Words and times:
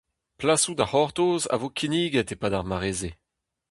Plasoù 0.39 0.73
da 0.77 0.85
c'hortoz 0.89 1.43
a 1.53 1.55
vo 1.57 1.69
kinniget 1.77 2.33
e-pad 2.33 2.53
ar 2.57 2.65
mare-se. 2.69 3.11